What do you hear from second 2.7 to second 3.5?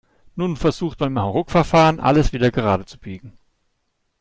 zu biegen.